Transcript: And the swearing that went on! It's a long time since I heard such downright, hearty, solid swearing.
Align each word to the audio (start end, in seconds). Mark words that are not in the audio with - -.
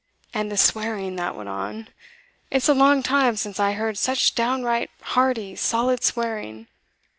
And 0.33 0.51
the 0.51 0.57
swearing 0.57 1.15
that 1.17 1.35
went 1.35 1.49
on! 1.49 1.87
It's 2.49 2.67
a 2.67 2.73
long 2.73 3.03
time 3.03 3.35
since 3.35 3.59
I 3.59 3.73
heard 3.73 3.99
such 3.99 4.33
downright, 4.33 4.89
hearty, 5.01 5.55
solid 5.55 6.03
swearing. 6.03 6.65